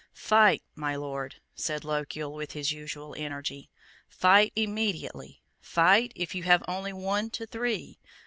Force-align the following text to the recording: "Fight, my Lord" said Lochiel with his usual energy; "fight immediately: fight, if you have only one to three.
"Fight, 0.13 0.63
my 0.73 0.95
Lord" 0.95 1.35
said 1.53 1.83
Lochiel 1.85 2.33
with 2.33 2.53
his 2.53 2.71
usual 2.71 3.13
energy; 3.15 3.69
"fight 4.07 4.51
immediately: 4.55 5.43
fight, 5.59 6.11
if 6.15 6.33
you 6.33 6.41
have 6.41 6.63
only 6.67 6.91
one 6.91 7.29
to 7.29 7.45
three. 7.45 7.99